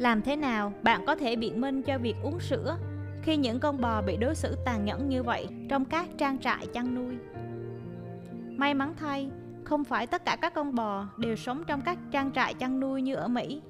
[0.00, 2.76] Làm thế nào bạn có thể biện minh cho việc uống sữa
[3.22, 6.66] khi những con bò bị đối xử tàn nhẫn như vậy trong các trang trại
[6.66, 7.16] chăn nuôi?
[8.56, 9.30] May mắn thay,
[9.64, 13.02] không phải tất cả các con bò đều sống trong các trang trại chăn nuôi
[13.02, 13.62] như ở Mỹ.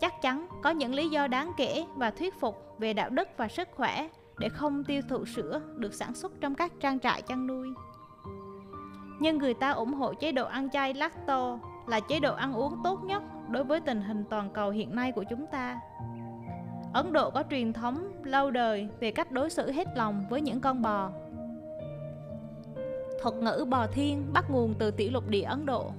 [0.00, 3.48] Chắc chắn có những lý do đáng kể và thuyết phục về đạo đức và
[3.48, 7.46] sức khỏe để không tiêu thụ sữa được sản xuất trong các trang trại chăn
[7.46, 7.68] nuôi.
[9.20, 12.76] Nhưng người ta ủng hộ chế độ ăn chay lacto là chế độ ăn uống
[12.84, 15.80] tốt nhất đối với tình hình toàn cầu hiện nay của chúng ta.
[16.92, 20.60] Ấn Độ có truyền thống lâu đời về cách đối xử hết lòng với những
[20.60, 21.10] con bò.
[23.22, 25.92] Thuật ngữ bò thiên bắt nguồn từ tiểu lục địa Ấn Độ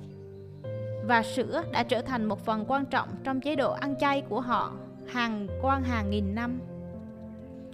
[1.08, 4.42] và sữa đã trở thành một phần quan trọng trong chế độ ăn chay của
[4.42, 4.74] họ
[5.08, 6.60] hàng quan hàng nghìn năm.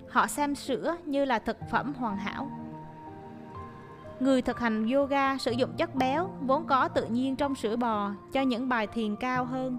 [0.10, 2.50] Họ xem sữa như là thực phẩm hoàn hảo.
[4.20, 8.12] Người thực hành yoga sử dụng chất béo vốn có tự nhiên trong sữa bò
[8.32, 9.78] cho những bài thiền cao hơn.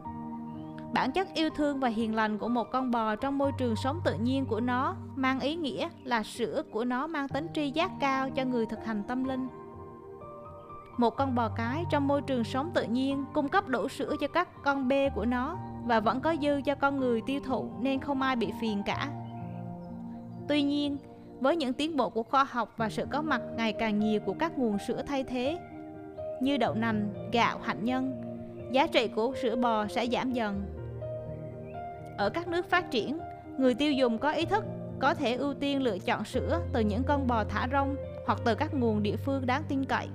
[0.92, 4.00] Bản chất yêu thương và hiền lành của một con bò trong môi trường sống
[4.04, 7.90] tự nhiên của nó mang ý nghĩa là sữa của nó mang tính tri giác
[8.00, 9.48] cao cho người thực hành tâm linh.
[10.96, 14.28] Một con bò cái trong môi trường sống tự nhiên cung cấp đủ sữa cho
[14.28, 18.00] các con bê của nó và vẫn có dư cho con người tiêu thụ nên
[18.00, 19.08] không ai bị phiền cả.
[20.48, 20.96] Tuy nhiên,
[21.40, 24.34] với những tiến bộ của khoa học và sự có mặt ngày càng nhiều của
[24.38, 25.58] các nguồn sữa thay thế
[26.40, 28.22] như đậu nành, gạo, hạnh nhân,
[28.72, 30.62] giá trị của sữa bò sẽ giảm dần.
[32.18, 33.18] Ở các nước phát triển,
[33.58, 34.64] người tiêu dùng có ý thức
[34.98, 38.54] có thể ưu tiên lựa chọn sữa từ những con bò thả rông hoặc từ
[38.54, 40.08] các nguồn địa phương đáng tin cậy.